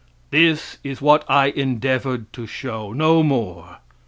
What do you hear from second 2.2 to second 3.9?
to show no more.